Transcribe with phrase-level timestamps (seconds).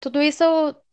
[0.00, 0.44] Tudo isso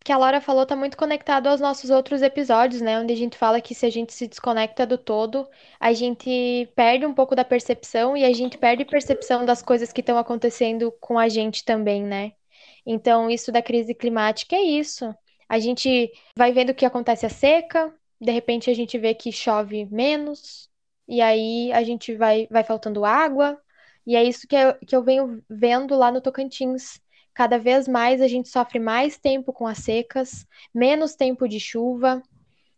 [0.03, 2.99] que a Laura falou está muito conectado aos nossos outros episódios, né?
[2.99, 5.47] Onde a gente fala que se a gente se desconecta do todo,
[5.79, 10.01] a gente perde um pouco da percepção e a gente perde percepção das coisas que
[10.01, 12.33] estão acontecendo com a gente também, né?
[12.85, 15.13] Então, isso da crise climática é isso.
[15.49, 19.85] A gente vai vendo que acontece a seca, de repente a gente vê que chove
[19.85, 20.69] menos,
[21.07, 23.59] e aí a gente vai, vai faltando água,
[24.05, 26.99] e é isso que eu, que eu venho vendo lá no Tocantins.
[27.35, 32.23] Cada vez mais a gente sofre mais tempo com as secas, menos tempo de chuva,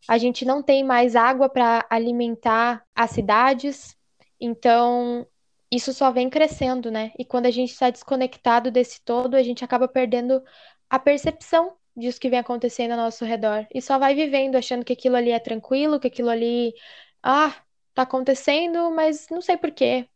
[0.08, 3.96] a gente não tem mais água para alimentar as cidades,
[4.42, 5.28] então
[5.72, 7.12] isso só vem crescendo, né?
[7.20, 10.44] E quando a gente está desconectado desse todo, a gente acaba perdendo
[10.90, 13.68] a percepção disso que vem acontecendo ao nosso redor.
[13.74, 16.74] E só vai vivendo, achando que aquilo ali é tranquilo, que aquilo ali,
[17.22, 17.54] ah,
[17.94, 20.08] tá acontecendo, mas não sei por quê.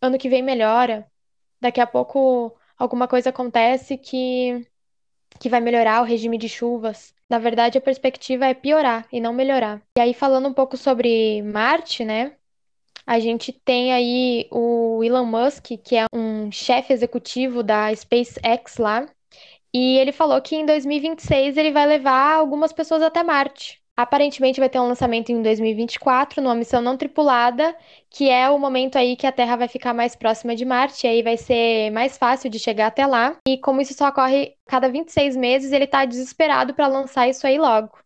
[0.00, 1.06] Ano que vem melhora.
[1.60, 4.66] Daqui a pouco alguma coisa acontece que,
[5.40, 7.14] que vai melhorar o regime de chuvas.
[7.28, 9.82] Na verdade, a perspectiva é piorar e não melhorar.
[9.98, 12.36] E aí, falando um pouco sobre Marte, né?
[13.06, 19.06] A gente tem aí o Elon Musk, que é um chefe executivo da SpaceX lá,
[19.72, 23.83] e ele falou que em 2026 ele vai levar algumas pessoas até Marte.
[23.96, 27.76] Aparentemente vai ter um lançamento em 2024, numa missão não tripulada,
[28.10, 31.10] que é o momento aí que a Terra vai ficar mais próxima de Marte, e
[31.10, 33.36] aí vai ser mais fácil de chegar até lá.
[33.46, 37.56] E como isso só ocorre cada 26 meses, ele está desesperado para lançar isso aí
[37.56, 37.96] logo.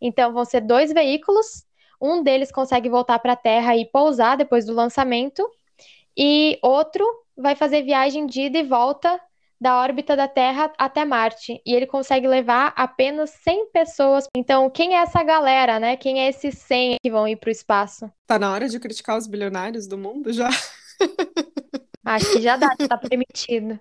[0.00, 1.64] Então vão ser dois veículos,
[2.00, 5.48] um deles consegue voltar para a Terra e pousar depois do lançamento,
[6.16, 7.04] e outro
[7.36, 9.20] vai fazer viagem de ida e volta
[9.60, 14.26] da órbita da Terra até Marte, e ele consegue levar apenas 100 pessoas.
[14.36, 15.96] Então, quem é essa galera, né?
[15.96, 18.10] Quem é esses 100 que vão ir para o espaço?
[18.26, 20.48] Tá na hora de criticar os bilionários do mundo já?
[22.04, 23.78] Acho que já dá, tá permitido.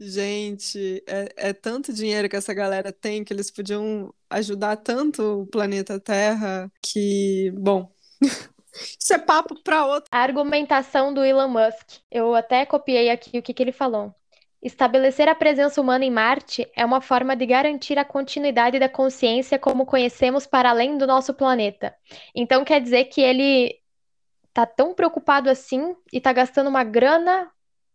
[0.00, 5.46] Gente, é, é tanto dinheiro que essa galera tem que eles podiam ajudar tanto o
[5.46, 7.90] planeta Terra que, bom,
[8.98, 10.08] isso é papo para outro.
[10.12, 12.00] A argumentação do Elon Musk.
[12.10, 14.14] Eu até copiei aqui o que, que ele falou.
[14.60, 19.58] Estabelecer a presença humana em Marte é uma forma de garantir a continuidade da consciência
[19.58, 21.94] como conhecemos para além do nosso planeta.
[22.34, 23.78] Então quer dizer que ele
[24.52, 27.48] tá tão preocupado assim e tá gastando uma grana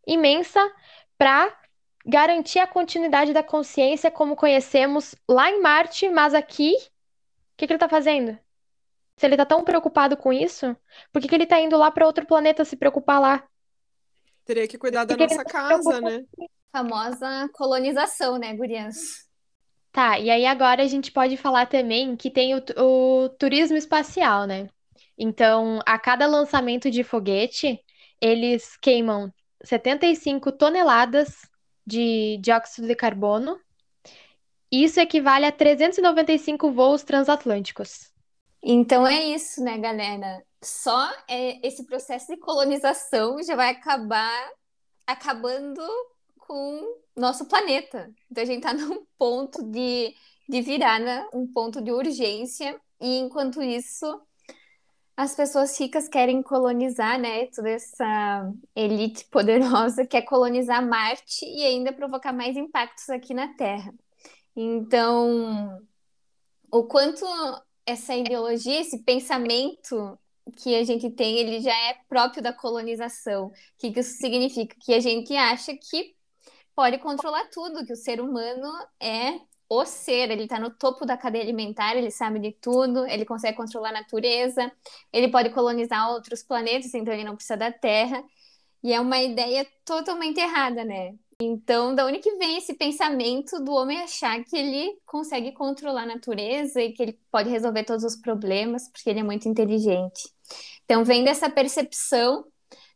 [0.07, 0.59] imensa
[1.17, 1.53] para
[2.05, 7.73] garantir a continuidade da consciência como conhecemos lá em Marte, mas aqui, o que, que
[7.73, 8.37] ele tá fazendo?
[9.17, 10.75] Se ele tá tão preocupado com isso,
[11.11, 13.43] por que, que ele tá indo lá para outro planeta se preocupar lá?
[14.45, 16.23] Teria que cuidar da nossa casa, né?
[16.71, 19.27] Famosa colonização, né, gurias?
[19.91, 24.47] Tá, e aí agora a gente pode falar também que tem o, o turismo espacial,
[24.47, 24.67] né?
[25.17, 27.79] Então, a cada lançamento de foguete,
[28.19, 29.31] eles queimam
[29.63, 31.47] 75 toneladas
[31.85, 33.59] de dióxido de carbono.
[34.71, 38.12] Isso equivale a 395 voos transatlânticos.
[38.63, 40.43] Então é isso, né, galera?
[40.63, 44.51] só é, esse processo de colonização já vai acabar
[45.05, 45.81] acabando
[46.37, 48.11] com nosso planeta.
[48.31, 50.15] Então a gente está num ponto de,
[50.47, 54.05] de virada, um ponto de urgência, e enquanto isso
[55.15, 57.45] as pessoas ricas querem colonizar, né?
[57.47, 63.93] Toda essa elite poderosa quer colonizar Marte e ainda provocar mais impactos aqui na Terra.
[64.55, 65.79] Então,
[66.71, 67.25] o quanto
[67.85, 70.17] essa ideologia, esse pensamento
[70.57, 73.47] que a gente tem, ele já é próprio da colonização.
[73.47, 74.75] O que, isso significa?
[74.79, 76.15] Que a gente acha que
[76.75, 78.67] pode controlar tudo, que o ser humano
[78.99, 79.39] é
[79.69, 83.57] o ser, ele está no topo da cadeia alimentar, ele sabe de tudo, ele consegue
[83.57, 84.71] controlar a natureza,
[85.11, 88.23] ele pode colonizar outros planetas, então ele não precisa da Terra.
[88.83, 91.15] E é uma ideia totalmente errada, né?
[91.41, 96.07] Então, da onde que vem esse pensamento do homem achar que ele consegue controlar a
[96.07, 100.29] natureza e que ele pode resolver todos os problemas, porque ele é muito inteligente?
[100.85, 102.45] Então, vem dessa percepção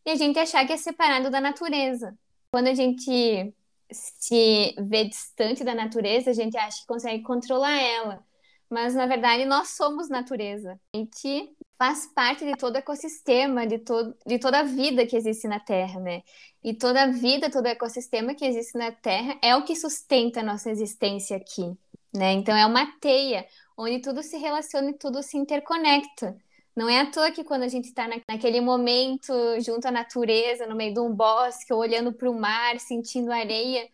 [0.05, 2.17] e a gente achar que é separado da natureza.
[2.51, 3.53] Quando a gente
[3.91, 8.23] se vê distante da natureza, a gente acha que consegue controlar ela.
[8.69, 10.79] Mas, na verdade, nós somos natureza.
[10.93, 15.15] A gente faz parte de todo o ecossistema, de, todo, de toda a vida que
[15.15, 16.23] existe na Terra, né?
[16.63, 20.39] E toda a vida, todo o ecossistema que existe na Terra é o que sustenta
[20.39, 21.71] a nossa existência aqui,
[22.13, 22.33] né?
[22.33, 23.45] Então, é uma teia
[23.77, 26.35] onde tudo se relaciona e tudo se interconecta.
[26.75, 30.65] Não é à toa que quando a gente está na, naquele momento junto à natureza,
[30.67, 33.87] no meio de um bosque, olhando para o mar, sentindo areia,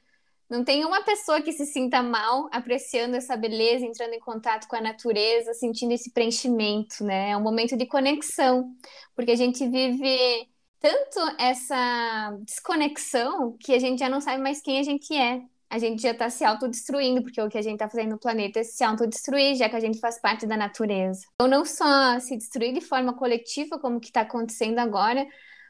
[0.53, 4.75] não tem uma pessoa que se sinta mal apreciando essa beleza, entrando em contato com
[4.75, 7.31] a natureza, sentindo esse preenchimento, né?
[7.31, 8.71] É um momento de conexão,
[9.15, 10.47] porque a gente vive
[10.79, 15.41] tanto essa desconexão que a gente já não sabe mais quem a gente é.
[15.69, 18.59] a gente já está se autodestruindo, porque o que a gente está fazendo no planeta
[18.59, 21.25] é se autodestruir, já que a gente faz parte da natureza.
[21.33, 25.25] Então, não só se destruir de forma coletiva, como que está acontecendo agora,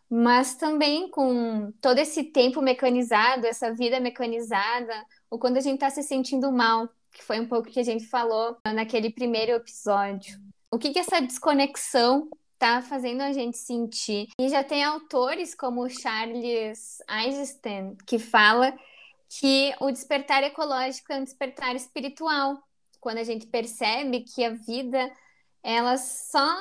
[0.10, 4.94] mas também com todo esse tempo mecanizado, essa vida mecanizada,
[5.30, 8.06] ou quando a gente está se sentindo mal, que foi um pouco que a gente
[8.06, 10.40] falou naquele primeiro episódio.
[10.72, 14.28] O que, que essa desconexão está fazendo a gente sentir?
[14.40, 18.74] E já tem autores como Charles Eisenstein, que fala
[19.40, 22.58] que o despertar ecológico é um despertar espiritual.
[23.00, 25.12] Quando a gente percebe que a vida
[25.64, 26.56] ela só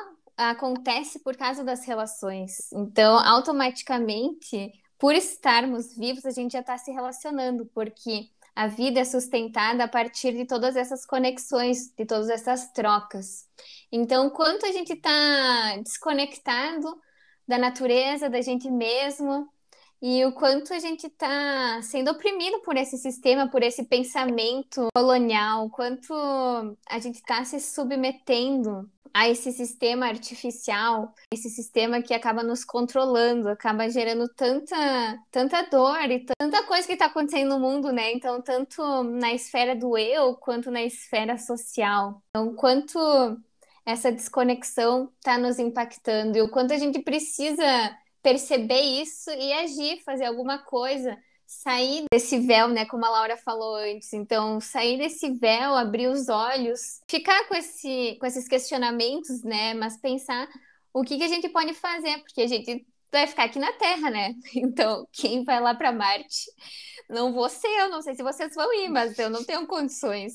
[0.51, 2.71] acontece por causa das relações.
[2.73, 9.05] Então, automaticamente, por estarmos vivos, a gente já está se relacionando, porque a vida é
[9.05, 13.49] sustentada a partir de todas essas conexões, de todas essas trocas.
[13.91, 17.01] Então, quanto a gente está desconectado
[17.49, 19.49] da natureza, da gente mesmo,
[20.01, 25.71] e o quanto a gente está sendo oprimido por esse sistema, por esse pensamento colonial,
[25.71, 26.13] quanto
[26.89, 33.49] a gente está se submetendo a esse sistema artificial, esse sistema que acaba nos controlando,
[33.49, 34.77] acaba gerando tanta,
[35.31, 38.13] tanta dor e tanta coisa que está acontecendo no mundo, né?
[38.13, 42.23] Então, tanto na esfera do eu quanto na esfera social.
[42.31, 42.99] Então, quanto
[43.85, 47.65] essa desconexão está nos impactando e o quanto a gente precisa
[48.23, 51.19] perceber isso e agir, fazer alguma coisa
[51.53, 54.13] sair desse véu, né, como a Laura falou antes.
[54.13, 59.97] Então, sair desse véu, abrir os olhos, ficar com, esse, com esses questionamentos, né, mas
[59.97, 60.49] pensar
[60.93, 64.11] o que, que a gente pode fazer, porque a gente vai ficar aqui na Terra,
[64.11, 64.35] né?
[64.57, 66.51] Então, quem vai lá para Marte?
[67.09, 70.35] Não vou ser eu, não sei se vocês vão ir, mas eu não tenho condições.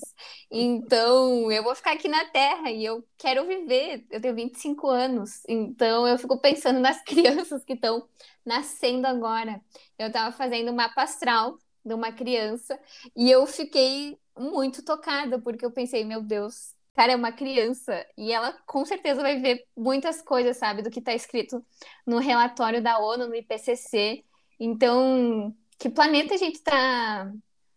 [0.51, 4.06] Então, eu vou ficar aqui na Terra e eu quero viver.
[4.12, 8.07] Eu tenho 25 anos, então eu fico pensando nas crianças que estão
[8.45, 9.59] nascendo agora.
[9.97, 12.80] Eu estava fazendo um mapa astral de uma criança
[13.15, 18.33] e eu fiquei muito tocada, porque eu pensei, meu Deus, cara, é uma criança e
[18.33, 21.63] ela com certeza vai ver muitas coisas, sabe, do que está escrito
[22.07, 24.25] no relatório da ONU, no IPCC.
[24.59, 27.31] Então, que planeta a gente está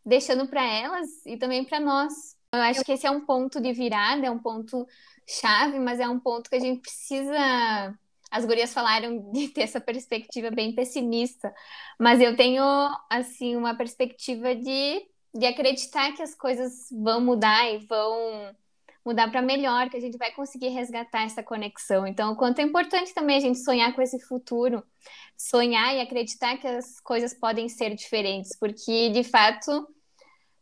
[0.06, 2.34] deixando para elas e também para nós?
[2.50, 4.88] Eu acho que esse é um ponto de virada, é um ponto
[5.28, 7.94] chave, mas é um ponto que a gente precisa.
[8.30, 11.52] As gurias falaram de ter essa perspectiva bem pessimista,
[11.98, 12.64] mas eu tenho
[13.10, 18.56] assim uma perspectiva de, de acreditar que as coisas vão mudar e vão
[19.10, 22.06] mudar para melhor, que a gente vai conseguir resgatar essa conexão.
[22.06, 24.82] Então, o quanto é importante também a gente sonhar com esse futuro,
[25.36, 29.86] sonhar e acreditar que as coisas podem ser diferentes, porque de fato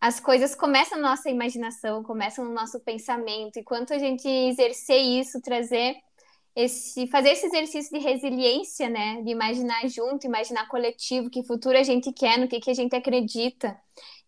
[0.01, 5.01] as coisas começam na nossa imaginação, começam no nosso pensamento, e quanto a gente exercer
[5.01, 5.97] isso, trazer
[6.55, 11.83] esse, fazer esse exercício de resiliência, né, de imaginar junto, imaginar coletivo, que futuro a
[11.83, 13.77] gente quer, no que, que a gente acredita,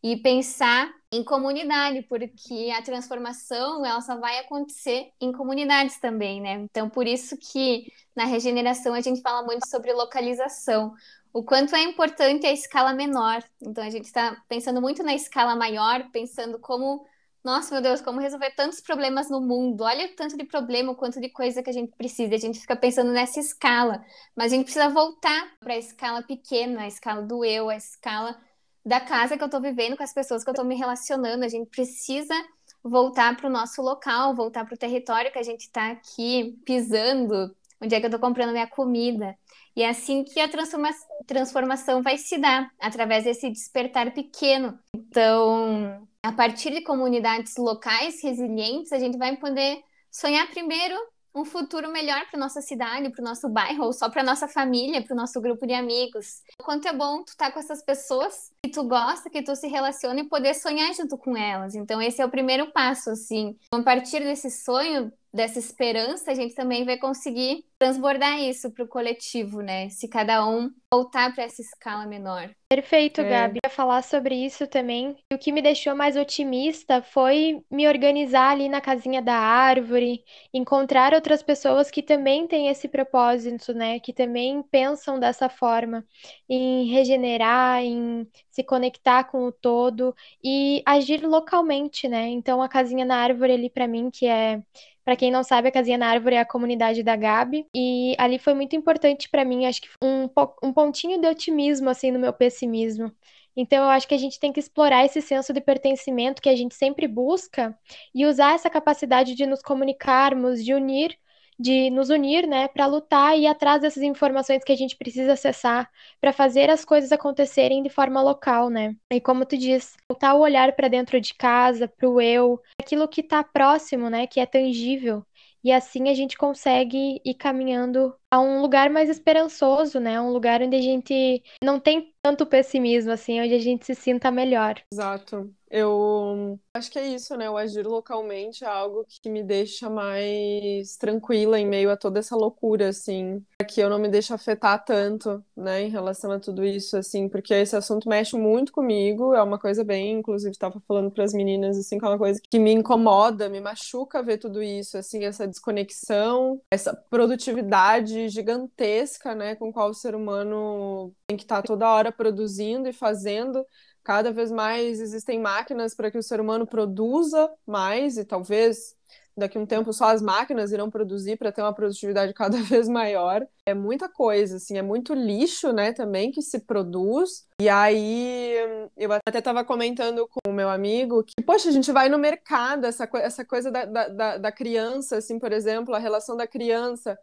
[0.03, 6.55] e pensar em comunidade, porque a transformação ela só vai acontecer em comunidades também, né?
[6.71, 10.95] Então, por isso que na regeneração a gente fala muito sobre localização,
[11.33, 13.43] o quanto é importante a escala menor.
[13.61, 17.05] Então, a gente está pensando muito na escala maior, pensando como,
[17.45, 19.83] nossa, meu Deus, como resolver tantos problemas no mundo.
[19.83, 22.35] Olha o tanto de problema, o quanto de coisa que a gente precisa.
[22.35, 24.05] A gente fica pensando nessa escala,
[24.35, 28.37] mas a gente precisa voltar para a escala pequena, a escala do eu, a escala
[28.85, 31.45] da casa que eu estou vivendo, com as pessoas que eu estou me relacionando.
[31.45, 32.35] A gente precisa
[32.83, 37.55] voltar para o nosso local, voltar para o território que a gente está aqui pisando,
[37.81, 39.37] onde é que eu estou comprando minha comida.
[39.77, 40.91] E é assim que a transforma
[41.27, 44.79] transformação vai se dar, através desse despertar pequeno.
[44.95, 50.97] Então, a partir de comunidades locais resilientes, a gente vai poder sonhar primeiro
[51.35, 55.03] um futuro melhor para nossa cidade, para o nosso bairro, ou só para nossa família,
[55.03, 56.43] para o nosso grupo de amigos.
[56.61, 59.55] O quanto é bom tu estar tá com essas pessoas que tu gosta, que tu
[59.55, 61.75] se relaciona e poder sonhar junto com elas.
[61.75, 63.57] Então esse é o primeiro passo, assim.
[63.73, 68.89] A partir desse sonho, dessa esperança, a gente também vai conseguir transbordar isso para o
[68.89, 69.89] coletivo, né?
[69.89, 72.51] Se cada um voltar para essa escala menor.
[72.69, 73.29] Perfeito, é.
[73.29, 73.59] Gabi.
[73.65, 75.17] Eu ia falar sobre isso também.
[75.33, 80.23] O que me deixou mais otimista foi me organizar ali na casinha da árvore,
[80.53, 83.99] encontrar outras pessoas que também têm esse propósito, né?
[83.99, 86.05] Que também pensam dessa forma,
[86.49, 92.29] em regenerar, em se conectar com o todo e agir localmente, né?
[92.29, 94.61] Então a casinha na árvore ali para mim que é
[95.05, 97.67] para quem não sabe, a Casinha na Árvore é a comunidade da Gabi.
[97.75, 100.29] E ali foi muito importante para mim, acho que um,
[100.63, 103.13] um pontinho de otimismo, assim, no meu pessimismo.
[103.57, 106.57] Então, eu acho que a gente tem que explorar esse senso de pertencimento que a
[106.57, 107.77] gente sempre busca
[108.15, 111.19] e usar essa capacidade de nos comunicarmos, de unir
[111.61, 115.35] de nos unir, né, para lutar e ir atrás dessas informações que a gente precisa
[115.35, 118.97] acessar para fazer as coisas acontecerem de forma local, né?
[119.13, 123.07] E como tu diz, voltar o olhar para dentro de casa, para o eu, aquilo
[123.07, 125.23] que está próximo, né, que é tangível.
[125.63, 130.21] E assim a gente consegue ir caminhando a um lugar mais esperançoso, né?
[130.21, 134.31] Um lugar onde a gente não tem tanto pessimismo, assim, onde a gente se sinta
[134.31, 134.75] melhor.
[134.93, 135.51] Exato.
[135.71, 137.49] Eu acho que é isso, né?
[137.49, 142.35] O agir localmente é algo que me deixa mais tranquila em meio a toda essa
[142.35, 146.97] loucura, assim, que eu não me deixo afetar tanto, né, em relação a tudo isso,
[146.97, 151.23] assim, porque esse assunto mexe muito comigo, é uma coisa bem, inclusive, estava falando para
[151.23, 154.99] as meninas, assim, que é uma coisa que me incomoda, me machuca ver tudo isso,
[154.99, 161.63] assim, essa desconexão, essa produtividade gigantesca, né, com qual o ser humano tem que estar
[161.63, 163.65] tá toda hora produzindo e fazendo
[164.03, 168.97] cada vez mais existem máquinas para que o ser humano produza mais e talvez
[169.37, 172.89] daqui a um tempo só as máquinas irão produzir para ter uma produtividade cada vez
[172.89, 173.47] maior.
[173.67, 177.47] É muita coisa, assim, é muito lixo, né, também que se produz.
[177.61, 178.55] E aí
[178.97, 182.85] eu até estava comentando com o meu amigo que, poxa, a gente vai no mercado,
[182.85, 187.19] essa, essa coisa da, da, da criança, assim, por exemplo, a relação da criança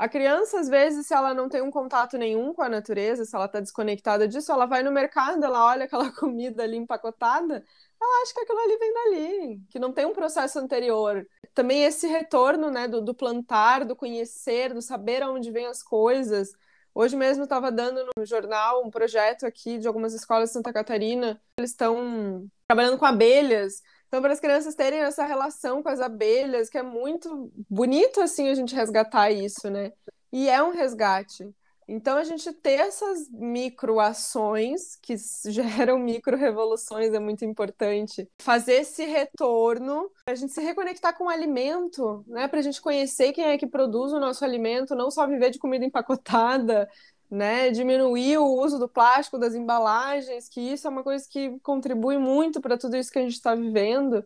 [0.00, 3.36] a criança, às vezes, se ela não tem um contato nenhum com a natureza, se
[3.36, 7.62] ela está desconectada disso, ela vai no mercado, ela olha aquela comida ali empacotada,
[8.00, 11.26] ela acha que aquilo ali vem dali, que não tem um processo anterior.
[11.52, 16.48] Também esse retorno, né, do, do plantar, do conhecer, do saber aonde vêm as coisas.
[16.94, 21.38] Hoje mesmo estava dando no jornal um projeto aqui de algumas escolas de Santa Catarina.
[21.58, 26.68] Eles estão trabalhando com abelhas então, para as crianças terem essa relação com as abelhas,
[26.68, 29.92] que é muito bonito assim a gente resgatar isso, né?
[30.32, 31.48] E é um resgate.
[31.86, 35.14] Então, a gente ter essas microações que
[35.46, 38.28] geram micro-revoluções é muito importante.
[38.42, 42.48] Fazer esse retorno, a gente se reconectar com o alimento, né?
[42.48, 45.60] Para a gente conhecer quem é que produz o nosso alimento, não só viver de
[45.60, 46.88] comida empacotada,
[47.30, 52.18] né, diminuir o uso do plástico, das embalagens, que isso é uma coisa que contribui
[52.18, 54.24] muito para tudo isso que a gente está vivendo.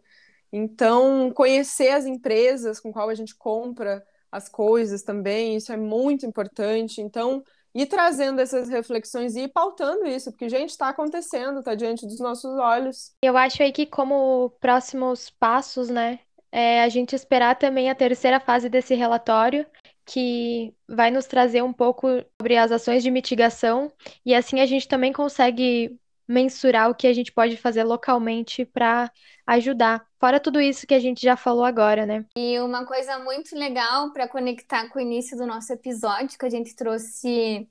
[0.51, 6.25] Então, conhecer as empresas com qual a gente compra as coisas também, isso é muito
[6.25, 7.01] importante.
[7.01, 7.45] Então,
[7.75, 12.21] ir trazendo essas reflexões e ir pautando isso, porque, gente, está acontecendo, está diante dos
[12.21, 13.13] nossos olhos.
[13.21, 16.21] Eu acho aí que, como próximos passos, né,
[16.51, 19.67] é a gente esperar também a terceira fase desse relatório,
[20.05, 22.09] que vai nos trazer um pouco
[22.41, 23.91] sobre as ações de mitigação
[24.25, 29.11] e assim a gente também consegue mensurar o que a gente pode fazer localmente para
[29.47, 30.07] ajudar.
[30.19, 32.25] Fora tudo isso que a gente já falou agora, né?
[32.37, 36.51] E uma coisa muito legal para conectar com o início do nosso episódio, que a
[36.51, 37.69] gente trouxe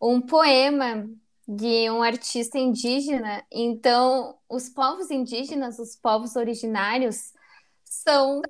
[0.00, 1.08] um poema
[1.46, 3.44] de um artista indígena.
[3.50, 7.32] Então, os povos indígenas, os povos originários,
[7.84, 8.42] são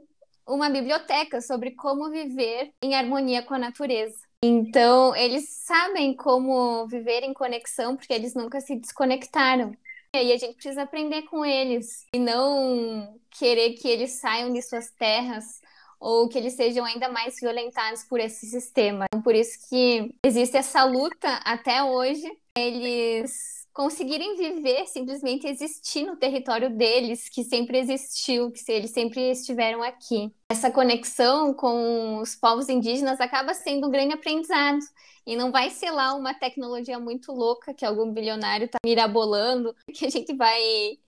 [0.47, 4.17] uma biblioteca sobre como viver em harmonia com a natureza.
[4.43, 9.73] Então, eles sabem como viver em conexão porque eles nunca se desconectaram.
[10.15, 14.91] E a gente precisa aprender com eles e não querer que eles saiam de suas
[14.91, 15.63] terras
[15.99, 19.07] ou que eles sejam ainda mais violentados por esse sistema.
[19.07, 22.29] Então, por isso que existe essa luta até hoje.
[22.55, 29.83] Eles conseguirem viver, simplesmente existir no território deles, que sempre existiu, que eles sempre estiveram
[29.83, 30.33] aqui.
[30.51, 34.79] Essa conexão com os povos indígenas acaba sendo um grande aprendizado.
[35.25, 40.05] E não vai ser lá uma tecnologia muito louca que algum bilionário está mirabolando, que
[40.05, 40.61] a gente vai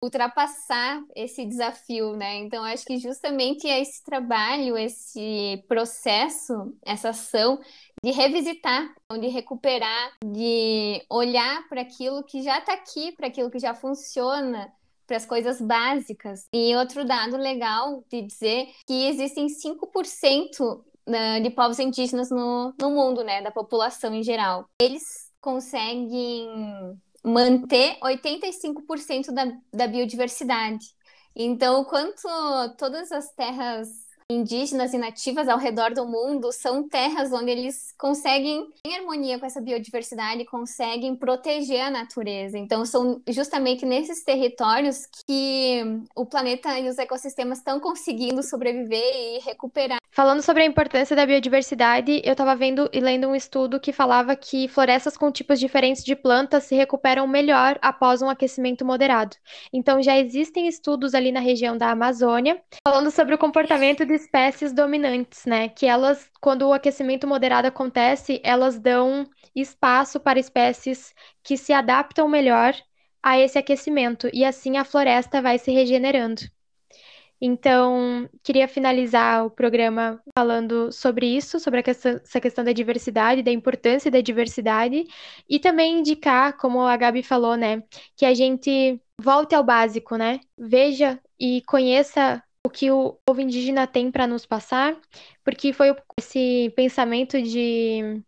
[0.01, 2.36] ultrapassar esse desafio, né?
[2.38, 7.60] Então, acho que justamente é esse trabalho, esse processo, essa ação
[8.03, 13.60] de revisitar, de recuperar, de olhar para aquilo que já está aqui, para aquilo que
[13.60, 14.72] já funciona,
[15.07, 16.48] para as coisas básicas.
[16.53, 22.91] E outro dado legal de dizer que existem 5% né, de povos indígenas no, no
[22.91, 24.65] mundo, né, da população em geral.
[24.81, 25.03] Eles
[25.39, 26.50] conseguem
[27.24, 30.86] manter 85% da, da biodiversidade.
[31.36, 32.27] Então, quanto
[32.77, 33.88] todas as terras
[34.29, 39.45] indígenas e nativas ao redor do mundo são terras onde eles conseguem, em harmonia com
[39.45, 42.57] essa biodiversidade, conseguem proteger a natureza.
[42.57, 45.83] Então, são justamente nesses territórios que
[46.15, 49.99] o planeta e os ecossistemas estão conseguindo sobreviver e recuperar.
[50.11, 54.35] Falando sobre a importância da biodiversidade, eu estava vendo e lendo um estudo que falava
[54.35, 59.35] que florestas com tipos diferentes de plantas se recuperam melhor após um aquecimento moderado.
[59.73, 64.74] Então, já existem estudos ali na região da Amazônia falando sobre o comportamento de espécies
[64.74, 65.70] dominantes, né?
[65.70, 72.27] Que elas, quando o aquecimento moderado acontece, elas dão espaço para espécies que se adaptam
[72.27, 72.74] melhor
[73.22, 76.41] a esse aquecimento e assim a floresta vai se regenerando.
[77.46, 83.51] Então, queria finalizar o programa falando sobre isso, sobre questão, essa questão da diversidade, da
[83.51, 85.05] importância da diversidade,
[85.50, 87.84] e também indicar, como a Gabi falou, né,
[88.15, 90.39] que a gente volte ao básico, né?
[90.58, 94.98] Veja e conheça o que o povo indígena tem para nos passar,
[95.43, 98.22] porque foi esse pensamento de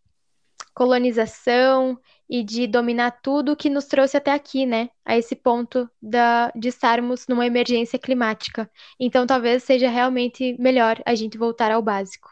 [0.74, 1.98] colonização
[2.30, 4.90] e de dominar tudo que nos trouxe até aqui, né?
[5.06, 8.70] A esse ponto da, de estarmos numa emergência climática.
[9.00, 12.30] Então, talvez seja realmente melhor a gente voltar ao básico.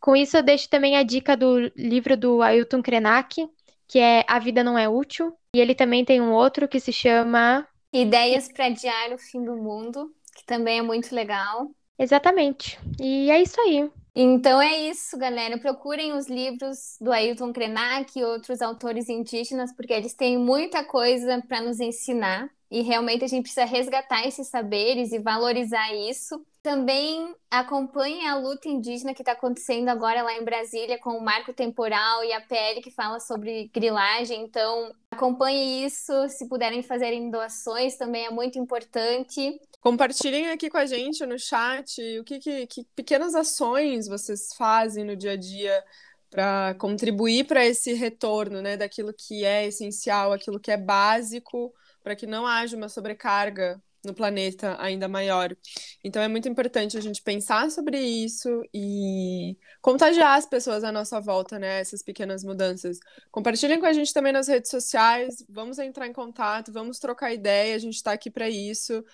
[0.00, 3.46] Com isso, eu deixo também a dica do livro do Ailton Krenak,
[3.86, 5.36] que é A Vida Não É Útil.
[5.54, 9.56] E ele também tem um outro que se chama Ideias para Adiar o Fim do
[9.56, 11.68] Mundo, que também é muito legal.
[11.98, 12.78] Exatamente.
[13.00, 13.90] E é isso aí.
[14.14, 15.58] Então é isso, galera.
[15.58, 21.42] Procurem os livros do Ailton Krenak e outros autores indígenas, porque eles têm muita coisa
[21.46, 22.48] para nos ensinar.
[22.70, 26.44] E realmente a gente precisa resgatar esses saberes e valorizar isso.
[26.62, 31.52] Também acompanhem a luta indígena que está acontecendo agora lá em Brasília com o marco
[31.52, 34.42] temporal e a PL que fala sobre grilagem.
[34.42, 36.12] Então, acompanhe isso.
[36.28, 39.58] Se puderem fazerem doações, também é muito importante.
[39.80, 45.04] Compartilhem aqui com a gente no chat o que, que, que pequenas ações vocês fazem
[45.04, 45.84] no dia a dia
[46.30, 51.72] para contribuir para esse retorno né, daquilo que é essencial, aquilo que é básico,
[52.08, 55.54] para que não haja uma sobrecarga no planeta ainda maior.
[56.02, 61.20] Então é muito importante a gente pensar sobre isso e contagiar as pessoas à nossa
[61.20, 61.80] volta, né?
[61.80, 62.98] Essas pequenas mudanças.
[63.30, 67.76] Compartilhem com a gente também nas redes sociais, vamos entrar em contato, vamos trocar ideia,
[67.76, 69.04] a gente está aqui para isso.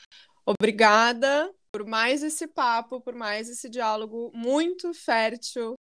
[0.47, 5.75] Obrigada por mais esse papo, por mais esse diálogo muito fértil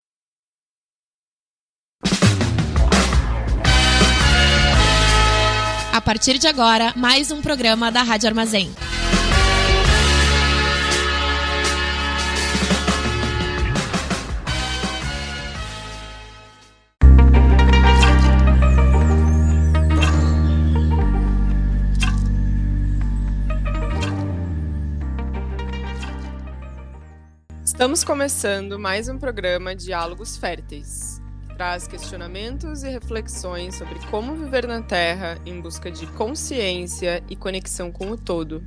[5.92, 8.72] A partir de agora, mais um programa da Rádio Armazém.
[27.62, 31.21] Estamos começando mais um programa Diálogos Férteis
[31.62, 37.92] traz questionamentos e reflexões sobre como viver na Terra em busca de consciência e conexão
[37.92, 38.64] com o todo.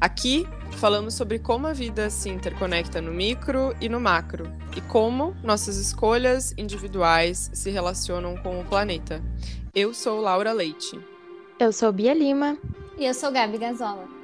[0.00, 5.36] Aqui falamos sobre como a vida se interconecta no micro e no macro e como
[5.42, 9.22] nossas escolhas individuais se relacionam com o planeta.
[9.74, 10.98] Eu sou Laura Leite.
[11.58, 12.56] Eu sou Bia Lima.
[12.96, 14.21] E eu sou Gabi Gazola.